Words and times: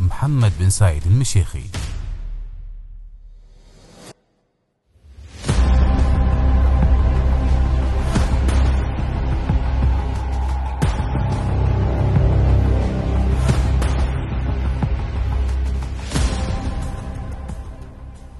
محمد 0.00 0.52
بن 0.60 0.70
سعيد 0.70 1.02
المشيخي. 1.06 1.62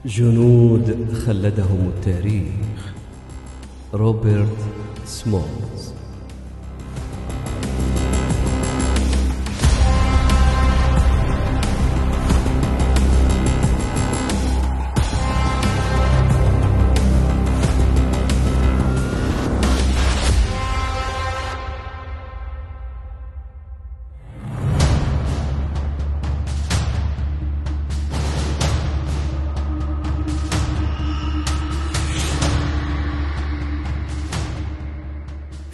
جنود 0.05 1.15
خلدهم 1.27 1.93
التاريخ. 1.97 2.95
روبرت 3.95 4.57
سمولز. 5.07 5.93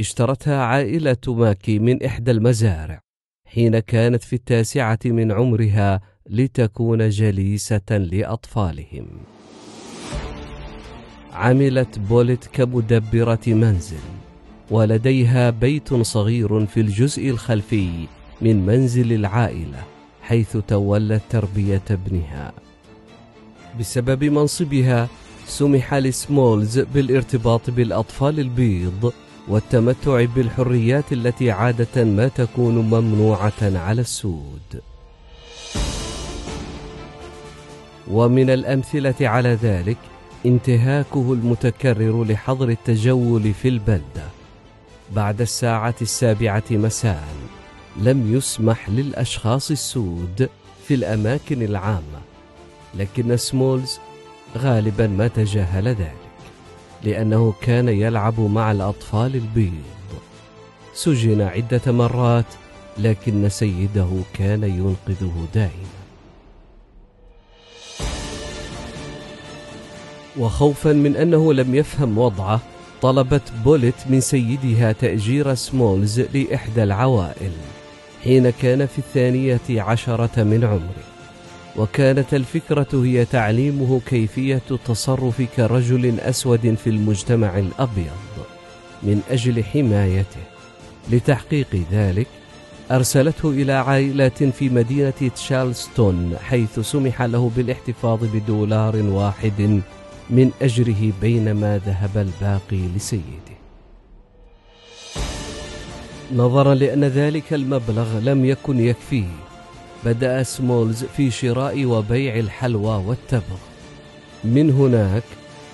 اشترتها 0.00 0.62
عائلة 0.62 1.16
ماكي 1.28 1.78
من 1.78 2.02
إحدى 2.02 2.30
المزارع 2.30 3.00
حين 3.48 3.78
كانت 3.78 4.22
في 4.22 4.32
التاسعة 4.32 4.98
من 5.04 5.32
عمرها 5.32 6.00
لتكون 6.30 7.08
جليسة 7.08 7.90
لأطفالهم. 7.90 9.06
عملت 11.32 11.98
بوليت 11.98 12.46
كمدبرة 12.46 13.40
منزل. 13.46 14.13
ولديها 14.70 15.50
بيت 15.50 15.94
صغير 15.94 16.66
في 16.66 16.80
الجزء 16.80 17.30
الخلفي 17.30 18.06
من 18.40 18.66
منزل 18.66 19.12
العائلة 19.12 19.84
حيث 20.22 20.56
تولت 20.56 21.22
تربية 21.30 21.82
ابنها. 21.90 22.52
بسبب 23.80 24.24
منصبها 24.24 25.08
سمح 25.46 25.94
لسمولز 25.94 26.78
بالارتباط 26.78 27.70
بالأطفال 27.70 28.40
البيض 28.40 29.12
والتمتع 29.48 30.24
بالحريات 30.24 31.12
التي 31.12 31.50
عادة 31.50 32.04
ما 32.04 32.28
تكون 32.28 32.74
ممنوعة 32.74 33.62
على 33.62 34.00
السود. 34.00 34.80
ومن 38.10 38.50
الأمثلة 38.50 39.14
على 39.20 39.58
ذلك 39.62 39.96
انتهاكه 40.46 41.32
المتكرر 41.32 42.24
لحظر 42.24 42.68
التجول 42.68 43.54
في 43.54 43.68
البلدة. 43.68 44.33
بعد 45.12 45.40
الساعة 45.40 45.94
السابعة 46.02 46.64
مساء. 46.70 47.28
لم 47.96 48.34
يسمح 48.34 48.88
للأشخاص 48.88 49.70
السود 49.70 50.48
في 50.88 50.94
الأماكن 50.94 51.62
العامة 51.62 52.20
لكن 52.94 53.36
سمولز 53.36 53.98
غالبا 54.56 55.06
ما 55.06 55.28
تجاهل 55.28 55.88
ذلك 55.88 56.14
لأنه 57.02 57.54
كان 57.62 57.88
يلعب 57.88 58.40
مع 58.40 58.72
الأطفال 58.72 59.34
البيض. 59.34 59.82
سجن 60.94 61.40
عدة 61.40 61.92
مرات 61.92 62.46
لكن 62.98 63.48
سيده 63.48 64.08
كان 64.34 64.64
ينقذه 64.64 65.46
دائما. 65.54 65.94
وخوفا 70.38 70.92
من 70.92 71.16
أنه 71.16 71.52
لم 71.52 71.74
يفهم 71.74 72.18
وضعه 72.18 72.60
طلبت 73.04 73.42
بوليت 73.64 73.94
من 74.10 74.20
سيدها 74.20 74.92
تأجير 74.92 75.54
سمولز 75.54 76.20
لإحدى 76.20 76.82
العوائل 76.82 77.52
حين 78.24 78.50
كان 78.50 78.86
في 78.86 78.98
الثانية 78.98 79.60
عشرة 79.70 80.42
من 80.42 80.64
عمره. 80.64 81.04
وكانت 81.76 82.34
الفكرة 82.34 82.86
هي 82.92 83.24
تعليمه 83.24 84.00
كيفية 84.06 84.62
التصرف 84.70 85.42
كرجل 85.56 86.20
أسود 86.20 86.74
في 86.84 86.90
المجتمع 86.90 87.58
الأبيض 87.58 88.20
من 89.02 89.20
أجل 89.30 89.64
حمايته. 89.64 90.44
لتحقيق 91.10 91.82
ذلك 91.92 92.26
أرسلته 92.90 93.50
إلى 93.50 93.72
عائلات 93.72 94.44
في 94.44 94.68
مدينة 94.68 95.30
تشارلستون 95.34 96.36
حيث 96.42 96.80
سمح 96.80 97.22
له 97.22 97.50
بالاحتفاظ 97.56 98.24
بدولار 98.24 98.96
واحد 98.96 99.82
من 100.30 100.50
أجره 100.62 101.12
بينما 101.20 101.80
ذهب 101.86 102.16
الباقي 102.16 102.88
لسيده. 102.96 103.54
نظرا 106.34 106.74
لأن 106.74 107.04
ذلك 107.04 107.52
المبلغ 107.52 108.18
لم 108.18 108.44
يكن 108.44 108.80
يكفيه 108.80 109.28
بدأ 110.04 110.42
سمولز 110.42 111.04
في 111.04 111.30
شراء 111.30 111.84
وبيع 111.84 112.38
الحلوى 112.38 113.04
والتبغ. 113.06 113.58
من 114.44 114.70
هناك 114.70 115.22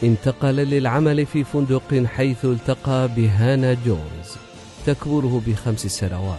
انتقل 0.03 0.55
للعمل 0.55 1.27
في 1.27 1.45
فندق 1.45 2.05
حيث 2.05 2.45
التقى 2.45 3.09
بهانا 3.17 3.77
جونز 3.87 4.37
تكبره 4.87 5.43
بخمس 5.47 5.87
سنوات. 5.87 6.39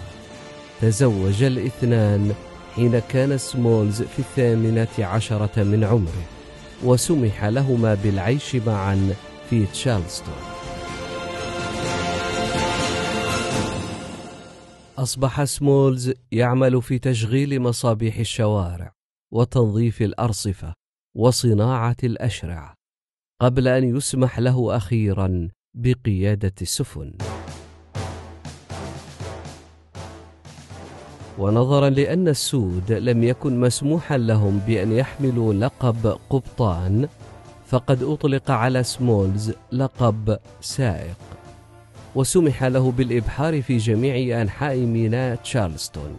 تزوج 0.82 1.44
الاثنان 1.44 2.34
حين 2.76 3.00
كان 3.00 3.38
سمولز 3.38 4.02
في 4.02 4.20
الثامنة 4.20 4.88
عشرة 5.00 5.64
من 5.64 5.84
عمره. 5.84 6.41
وسمح 6.84 7.46
لهما 7.46 7.94
بالعيش 7.94 8.56
معا 8.56 9.14
في 9.50 9.66
تشارلستون. 9.66 10.34
أصبح 14.98 15.44
سمولز 15.44 16.14
يعمل 16.32 16.82
في 16.82 17.00
تشغيل 17.00 17.62
مصابيح 17.62 18.18
الشوارع 18.18 18.92
وتنظيف 19.34 20.02
الأرصفة 20.02 20.74
وصناعة 21.18 21.98
الأشرعة 22.04 22.74
قبل 23.42 23.68
أن 23.68 23.98
يسمح 23.98 24.40
له 24.40 24.78
أخيرا 24.78 25.50
بقيادة 25.74 26.54
السفن. 26.62 27.14
ونظرا 31.40 31.90
لأن 31.90 32.28
السود 32.28 32.92
لم 32.92 33.24
يكن 33.24 33.60
مسموحا 33.60 34.18
لهم 34.18 34.62
بأن 34.68 34.92
يحملوا 34.92 35.54
لقب 35.54 36.18
قبطان 36.30 37.08
فقد 37.68 38.04
أطلق 38.04 38.52
على 38.52 38.84
سمولز 38.84 39.52
لقب 39.72 40.38
سائق. 40.62 41.18
وسمح 42.16 42.64
له 42.64 42.92
بالإبحار 42.92 43.62
في 43.62 43.78
جميع 43.78 44.42
أنحاء 44.42 44.78
ميناء 44.78 45.36
تشارلستون. 45.36 46.16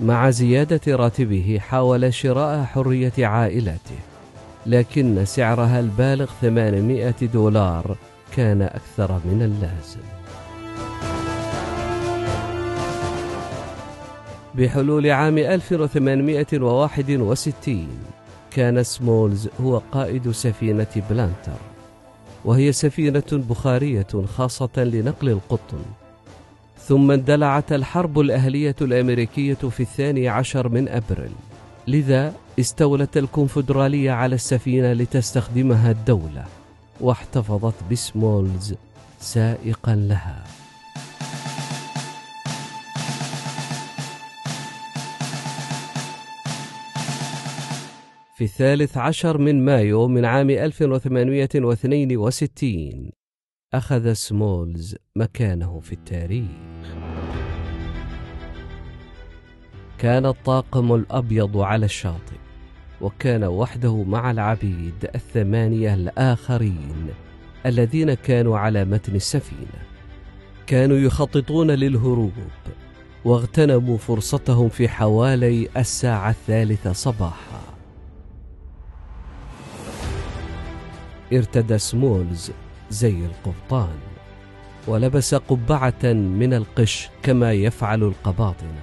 مع 0.00 0.30
زيادة 0.30 0.96
راتبه 0.96 1.58
حاول 1.60 2.14
شراء 2.14 2.64
حرية 2.64 3.12
عائلته 3.18 3.98
لكن 4.66 5.24
سعرها 5.24 5.80
البالغ 5.80 6.30
800 6.40 7.14
دولار 7.34 7.96
كان 8.36 8.62
أكثر 8.62 9.12
من 9.24 9.42
اللازم. 9.42 10.15
بحلول 14.58 15.10
عام 15.10 15.38
1861 15.38 17.88
كان 18.50 18.82
سمولز 18.82 19.48
هو 19.60 19.82
قائد 19.92 20.30
سفينة 20.30 21.02
بلانتر 21.10 21.56
وهي 22.44 22.72
سفينة 22.72 23.22
بخارية 23.32 24.06
خاصة 24.36 24.70
لنقل 24.76 25.28
القطن. 25.28 25.78
ثم 26.78 27.10
اندلعت 27.10 27.72
الحرب 27.72 28.20
الأهلية 28.20 28.74
الأمريكية 28.80 29.54
في 29.54 29.80
الثاني 29.80 30.28
عشر 30.28 30.68
من 30.68 30.88
أبريل. 30.88 31.32
لذا 31.88 32.32
استولت 32.60 33.16
الكونفدرالية 33.16 34.10
على 34.10 34.34
السفينة 34.34 34.92
لتستخدمها 34.92 35.90
الدولة 35.90 36.44
واحتفظت 37.00 37.74
بسمولز 37.90 38.74
سائقا 39.20 39.94
لها. 39.94 40.44
في 48.36 48.44
الثالث 48.44 48.96
عشر 48.96 49.38
من 49.38 49.64
مايو 49.64 50.08
من 50.08 50.24
عام 50.24 50.50
1862 50.50 53.10
أخذ 53.74 54.12
سمولز 54.12 54.96
مكانه 55.16 55.80
في 55.80 55.92
التاريخ. 55.92 56.46
كان 59.98 60.26
الطاقم 60.26 60.94
الأبيض 60.94 61.56
على 61.56 61.86
الشاطئ 61.86 62.36
وكان 63.00 63.44
وحده 63.44 64.02
مع 64.02 64.30
العبيد 64.30 65.10
الثمانية 65.14 65.94
الآخرين 65.94 67.08
الذين 67.66 68.14
كانوا 68.14 68.58
على 68.58 68.84
متن 68.84 69.14
السفينة. 69.14 69.82
كانوا 70.66 70.96
يخططون 70.96 71.70
للهروب 71.70 72.32
واغتنموا 73.24 73.98
فرصتهم 73.98 74.68
في 74.68 74.88
حوالي 74.88 75.68
الساعة 75.76 76.30
الثالثة 76.30 76.92
صباحا. 76.92 77.55
ارتدى 81.32 81.78
سمولز 81.78 82.50
زي 82.90 83.16
القبطان 83.26 83.96
ولبس 84.86 85.34
قبعة 85.34 86.04
من 86.12 86.54
القش 86.54 87.08
كما 87.22 87.52
يفعل 87.52 88.02
القباطنة 88.02 88.82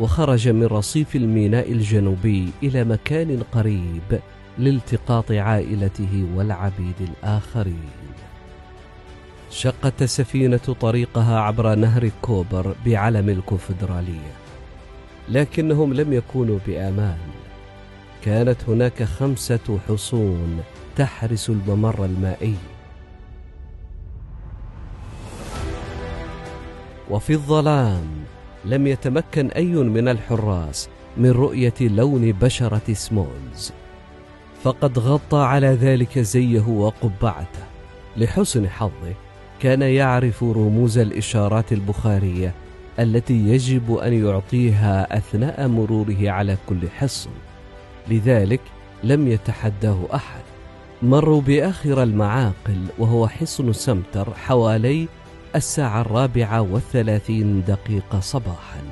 وخرج 0.00 0.48
من 0.48 0.64
رصيف 0.66 1.16
الميناء 1.16 1.72
الجنوبي 1.72 2.50
إلى 2.62 2.84
مكان 2.84 3.42
قريب 3.52 4.20
لالتقاط 4.58 5.32
عائلته 5.32 6.26
والعبيد 6.34 6.94
الآخرين. 7.00 7.90
شقت 9.50 10.02
السفينة 10.02 10.76
طريقها 10.80 11.40
عبر 11.40 11.74
نهر 11.74 12.10
كوبر 12.22 12.74
بعلم 12.86 13.28
الكونفدرالية 13.28 14.32
لكنهم 15.28 15.94
لم 15.94 16.12
يكونوا 16.12 16.58
بأمان. 16.66 17.18
كانت 18.24 18.56
هناك 18.68 19.02
خمسة 19.02 19.78
حصون 19.88 20.60
تحرس 21.00 21.50
الممر 21.50 22.04
المائي. 22.04 22.54
وفي 27.10 27.32
الظلام 27.32 28.06
لم 28.64 28.86
يتمكن 28.86 29.50
أي 29.50 29.64
من 29.66 30.08
الحراس 30.08 30.88
من 31.16 31.30
رؤية 31.30 31.74
لون 31.80 32.32
بشرة 32.32 32.92
سمولز 32.92 33.72
فقد 34.62 34.98
غطى 34.98 35.38
على 35.38 35.66
ذلك 35.66 36.18
زيه 36.18 36.68
وقبعته. 36.68 37.64
لحسن 38.16 38.68
حظه 38.68 39.14
كان 39.60 39.82
يعرف 39.82 40.42
رموز 40.42 40.98
الإشارات 40.98 41.72
البخارية 41.72 42.54
التي 42.98 43.48
يجب 43.48 43.94
أن 43.94 44.26
يعطيها 44.26 45.16
أثناء 45.18 45.68
مروره 45.68 46.30
على 46.30 46.56
كل 46.68 46.88
حصن. 46.88 47.30
لذلك 48.08 48.60
لم 49.04 49.28
يتحداه 49.28 49.98
أحد. 50.14 50.49
مروا 51.02 51.40
بآخر 51.40 52.02
المعاقل 52.02 52.84
وهو 52.98 53.28
حصن 53.28 53.72
سمتر 53.72 54.34
حوالي 54.34 55.08
الساعة 55.56 56.00
الرابعة 56.00 56.60
والثلاثين 56.60 57.64
دقيقة 57.64 58.20
صباحا. 58.20 58.82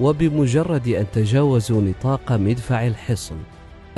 وبمجرد 0.00 0.88
أن 0.88 1.06
تجاوزوا 1.12 1.82
نطاق 1.82 2.32
مدفع 2.32 2.86
الحصن 2.86 3.36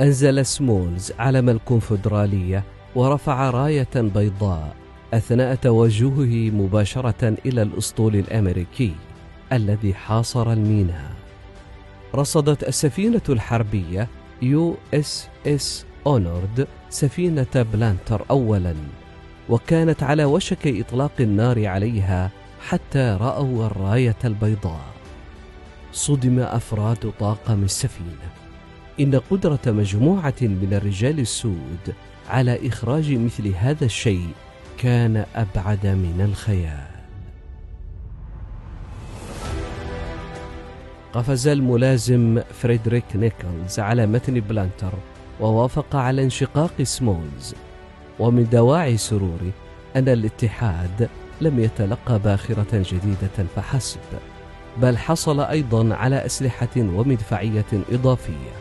أنزل 0.01 0.45
سمولز 0.45 1.13
علم 1.19 1.49
الكونفدرالية 1.49 2.63
ورفع 2.95 3.49
راية 3.49 3.95
بيضاء 3.95 4.75
أثناء 5.13 5.55
توجهه 5.55 6.51
مباشرة 6.51 7.35
إلى 7.45 7.61
الأسطول 7.61 8.15
الأمريكي 8.15 8.93
الذي 9.53 9.93
حاصر 9.93 10.53
الميناء. 10.53 11.11
رصدت 12.15 12.63
السفينة 12.63 13.21
الحربية 13.29 14.07
يو 14.41 14.75
إس 14.93 15.27
إس 15.47 15.85
أونورد 16.07 16.67
سفينة 16.89 17.65
بلانتر 17.73 18.25
أولا 18.29 18.75
وكانت 19.49 20.03
على 20.03 20.25
وشك 20.25 20.67
إطلاق 20.67 21.11
النار 21.19 21.67
عليها 21.67 22.31
حتى 22.67 23.17
رأوا 23.21 23.65
الراية 23.65 24.15
البيضاء. 24.25 24.85
صدم 25.93 26.39
أفراد 26.39 27.11
طاقم 27.19 27.63
السفينة. 27.63 28.29
إن 28.99 29.15
قدرة 29.15 29.59
مجموعة 29.67 30.33
من 30.41 30.69
الرجال 30.71 31.19
السود 31.19 31.95
على 32.29 32.67
إخراج 32.67 33.13
مثل 33.13 33.47
هذا 33.47 33.85
الشيء 33.85 34.29
كان 34.77 35.25
أبعد 35.35 35.87
من 35.87 36.25
الخيال. 36.29 36.91
قفز 41.13 41.47
الملازم 41.47 42.41
فريدريك 42.53 43.05
نيكلز 43.15 43.79
على 43.79 44.07
متن 44.07 44.39
بلانتر 44.39 44.93
ووافق 45.41 45.95
على 45.95 46.23
انشقاق 46.23 46.83
سمولز. 46.83 47.55
ومن 48.19 48.49
دواعي 48.51 48.97
سروري 48.97 49.51
أن 49.95 50.09
الاتحاد 50.09 51.09
لم 51.41 51.59
يتلقى 51.59 52.19
باخرة 52.19 52.67
جديدة 52.73 53.47
فحسب 53.55 53.99
بل 54.77 54.97
حصل 54.97 55.39
أيضا 55.39 55.95
على 55.95 56.25
أسلحة 56.25 56.77
ومدفعية 56.77 57.65
إضافية. 57.91 58.51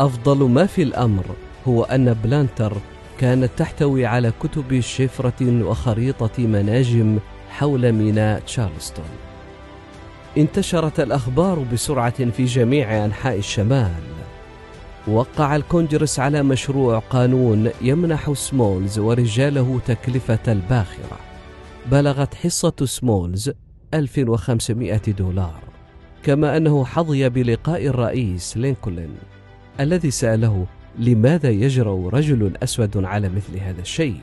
أفضل 0.00 0.48
ما 0.48 0.66
في 0.66 0.82
الأمر 0.82 1.24
هو 1.68 1.84
أن 1.84 2.14
بلانتر 2.14 2.72
كانت 3.18 3.50
تحتوي 3.56 4.06
على 4.06 4.32
كتب 4.42 4.80
شفرة 4.80 5.62
وخريطة 5.64 6.46
مناجم 6.46 7.18
حول 7.50 7.92
ميناء 7.92 8.40
تشارلستون. 8.40 9.04
انتشرت 10.38 11.00
الأخبار 11.00 11.58
بسرعة 11.72 12.30
في 12.30 12.44
جميع 12.44 13.04
أنحاء 13.04 13.38
الشمال. 13.38 14.21
وقع 15.08 15.56
الكونجرس 15.56 16.18
على 16.18 16.42
مشروع 16.42 16.98
قانون 16.98 17.70
يمنح 17.80 18.32
سمولز 18.32 18.98
ورجاله 18.98 19.80
تكلفة 19.86 20.52
الباخرة. 20.52 21.18
بلغت 21.90 22.34
حصة 22.34 22.74
سمولز 22.84 23.50
1500 23.94 25.00
دولار. 25.18 25.62
كما 26.22 26.56
أنه 26.56 26.84
حظي 26.84 27.28
بلقاء 27.28 27.86
الرئيس 27.86 28.56
لينكولن 28.56 29.14
الذي 29.80 30.10
سأله 30.10 30.66
لماذا 30.98 31.50
يجرؤ 31.50 32.08
رجل 32.08 32.52
أسود 32.62 33.04
على 33.04 33.28
مثل 33.28 33.58
هذا 33.58 33.80
الشيء؟ 33.80 34.20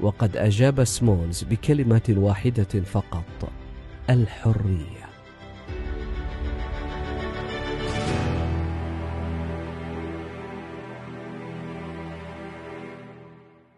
وقد 0.00 0.36
أجاب 0.36 0.84
سمولز 0.84 1.42
بكلمة 1.42 2.14
واحدة 2.16 2.82
فقط 2.84 3.50
الحرية. 4.10 5.03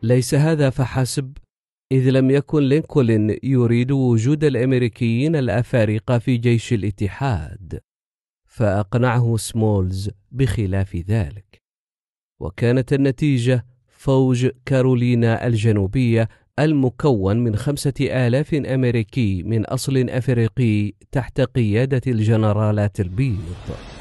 ليس 0.03 0.35
هذا 0.35 0.71
فحسب 0.71 1.39
إذ 1.93 2.11
لم 2.11 2.31
يكن 2.31 2.63
لينكولن 2.63 3.39
يريد 3.43 3.91
وجود 3.91 4.45
الأمريكيين 4.45 5.37
الأفارقة 5.37 6.19
في 6.19 6.37
جيش 6.37 6.73
الاتحاد 6.73 7.81
فأقنعه 8.45 9.37
سمولز 9.37 10.11
بخلاف 10.31 10.97
ذلك. 10.97 11.63
وكانت 12.41 12.93
النتيجة 12.93 13.67
فوج 13.89 14.49
كارولينا 14.67 15.47
الجنوبية 15.47 16.29
المكون 16.59 17.37
من 17.37 17.57
خمسة 17.57 17.95
آلاف 18.01 18.55
أمريكي 18.55 19.43
من 19.43 19.65
أصل 19.65 20.09
أفريقي 20.09 20.93
تحت 21.13 21.41
قيادة 21.41 22.01
الجنرالات 22.07 23.01
البيض 23.01 23.96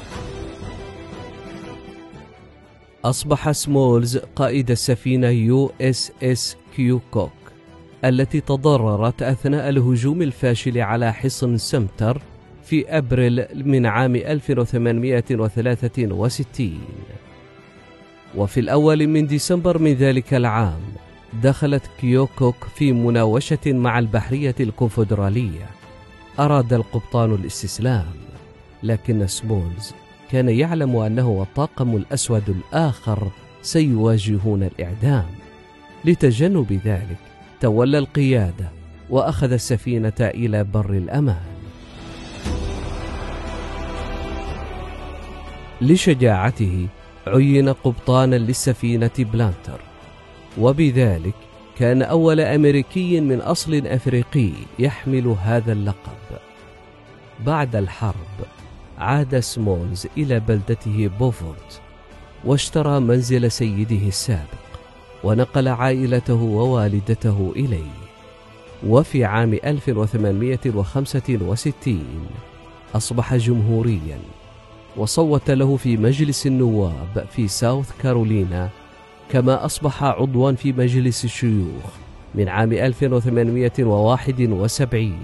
أصبح 3.06 3.50
سمولز 3.50 4.18
قائد 4.18 4.70
السفينة 4.70 5.28
يو 5.28 5.72
إس 5.80 6.12
إس 6.22 6.56
كيوكوك 6.76 7.32
التي 8.04 8.40
تضررت 8.40 9.22
أثناء 9.22 9.68
الهجوم 9.68 10.22
الفاشل 10.22 10.78
على 10.78 11.12
حصن 11.12 11.56
سمتر 11.56 12.22
في 12.64 12.98
أبريل 12.98 13.46
من 13.54 13.86
عام 13.86 14.16
1863 14.16 16.78
وفي 18.36 18.60
الأول 18.60 19.06
من 19.06 19.26
ديسمبر 19.26 19.78
من 19.78 19.92
ذلك 19.92 20.34
العام 20.34 20.80
دخلت 21.42 21.82
كيوكوك 22.00 22.64
في 22.74 22.92
مناوشة 22.92 23.58
مع 23.66 23.98
البحرية 23.98 24.54
الكونفدرالية. 24.60 25.66
أراد 26.38 26.72
القبطان 26.72 27.34
الاستسلام 27.34 28.06
لكن 28.82 29.26
سمولز 29.26 29.94
كان 30.32 30.48
يعلم 30.48 30.96
أنه 30.96 31.28
والطاقم 31.28 31.96
الأسود 31.96 32.48
الآخر 32.48 33.28
سيواجهون 33.62 34.62
الإعدام. 34.62 35.26
لتجنب 36.04 36.80
ذلك 36.84 37.18
تولى 37.60 37.98
القيادة 37.98 38.70
وأخذ 39.10 39.52
السفينة 39.52 40.12
إلى 40.20 40.64
بر 40.64 40.90
الأمان. 40.90 41.56
لشجاعته 45.80 46.86
عين 47.26 47.68
قبطانا 47.68 48.36
للسفينة 48.36 49.10
بلانتر. 49.18 49.80
وبذلك 50.58 51.34
كان 51.78 52.02
أول 52.02 52.40
أمريكي 52.40 53.20
من 53.20 53.40
أصل 53.40 53.86
أفريقي 53.86 54.50
يحمل 54.78 55.36
هذا 55.42 55.72
اللقب. 55.72 56.38
بعد 57.46 57.76
الحرب 57.76 58.55
عاد 58.98 59.40
سمولز 59.40 60.06
إلى 60.16 60.40
بلدته 60.40 61.10
بوفورت 61.20 61.80
واشترى 62.44 63.00
منزل 63.00 63.50
سيده 63.50 64.08
السابق 64.08 64.66
ونقل 65.24 65.68
عائلته 65.68 66.34
ووالدته 66.34 67.52
إليه. 67.56 68.06
وفي 68.86 69.24
عام 69.24 69.52
1865 69.52 72.04
أصبح 72.94 73.34
جمهوريا 73.34 74.18
وصوت 74.96 75.50
له 75.50 75.76
في 75.76 75.96
مجلس 75.96 76.46
النواب 76.46 77.26
في 77.30 77.48
ساوث 77.48 77.90
كارولينا 78.02 78.68
كما 79.30 79.64
أصبح 79.64 80.04
عضوا 80.04 80.52
في 80.52 80.72
مجلس 80.72 81.24
الشيوخ 81.24 81.84
من 82.34 82.48
عام 82.48 82.72
1871 82.72 85.18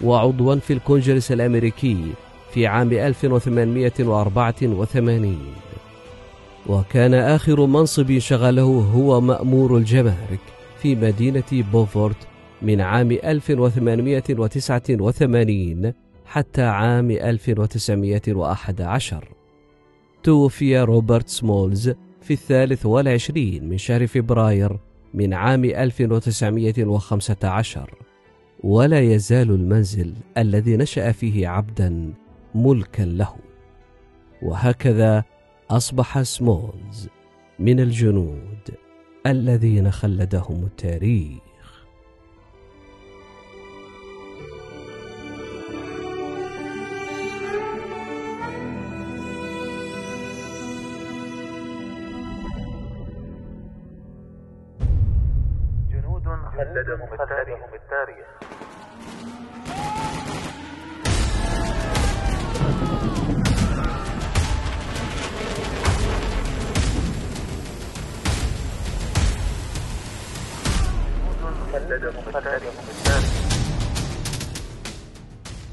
وعضوا 0.00 0.56
في 0.56 0.72
الكونجرس 0.72 1.32
الأمريكي 1.32 2.12
في 2.50 2.66
عام 2.66 2.92
1884 2.92 5.38
وكان 6.66 7.14
آخر 7.14 7.66
منصب 7.66 8.18
شغله 8.18 8.90
هو 8.94 9.20
مأمور 9.20 9.76
الجمارك 9.76 10.40
في 10.82 10.94
مدينة 10.94 11.64
بوفورت 11.72 12.16
من 12.62 12.80
عام 12.80 13.12
1889 13.12 15.92
حتى 16.26 16.62
عام 16.62 17.10
1911 17.10 19.28
توفي 20.22 20.80
روبرت 20.80 21.28
سمولز 21.28 21.90
في 22.22 22.34
الثالث 22.34 22.86
والعشرين 22.86 23.68
من 23.68 23.78
شهر 23.78 24.06
فبراير 24.06 24.76
من 25.14 25.34
عام 25.34 25.64
1915 25.64 27.94
ولا 28.64 29.00
يزال 29.00 29.50
المنزل 29.50 30.14
الذي 30.38 30.76
نشأ 30.76 31.12
فيه 31.12 31.48
عبدا 31.48 32.12
ملكا 32.54 33.02
له. 33.02 33.36
وهكذا 34.42 35.24
أصبح 35.70 36.22
سمولز 36.22 37.08
من 37.58 37.80
الجنود 37.80 38.70
الذين 39.26 39.90
خلدهم 39.90 40.64
التاريخ. 40.64 41.42
جنود 55.90 56.24
خلدهم 56.56 57.08
التاريخ. 57.74 58.57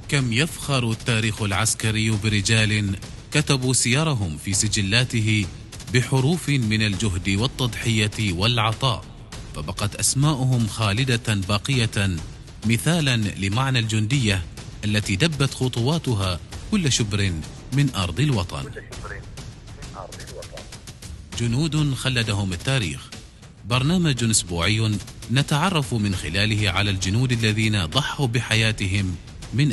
كم 0.10 0.34
يفخر 0.34 0.92
التاريخ 0.92 1.42
العسكري 1.42 2.10
برجال 2.10 2.96
كتبوا 3.32 3.74
سيرهم 3.74 4.38
في 4.38 4.54
سجلاته 4.54 5.46
بحروف 5.94 6.50
من 6.50 6.82
الجهد 6.82 7.30
والتضحية 7.30 8.34
والعطاء 8.34 9.04
فبقت 9.56 9.96
أسماؤهم 9.96 10.68
خالدة 10.68 11.34
باقية 11.34 12.18
مثالا 12.66 13.18
لمعنى 13.18 13.80
الجندية 13.80 14.42
التي 14.86 15.16
دبت 15.16 15.54
خطواتها 15.54 16.40
كل 16.72 16.92
شبر 16.92 17.32
من 17.74 17.96
أرض 17.96 18.20
الوطن. 18.20 18.64
جنود 21.40 21.94
خلدهم 21.94 22.54
التاريخ. 22.54 23.10
برنامج 23.66 24.24
أسبوعي 24.24 24.98
نتعرف 25.32 25.94
من 25.94 26.16
خلاله 26.16 26.70
على 26.70 26.90
الجنود 26.90 27.32
الذين 27.32 27.86
ضحوا 27.86 28.28
بحياتهم 28.28 29.16
من 29.54 29.72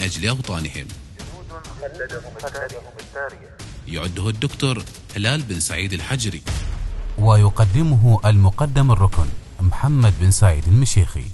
خلدهم 2.42 2.92
التاريخ 3.00 3.50
يعده 3.88 4.28
الدكتور 4.28 4.84
هلال 5.16 5.42
بن 5.42 5.60
سعيد 5.60 5.92
الحجري. 5.92 6.42
ويقدمه 7.18 8.20
المقدم 8.24 8.90
الركن 8.92 9.26
محمد 9.60 10.14
بن 10.20 10.30
سعيد 10.30 10.64
المشيخي. 10.68 11.24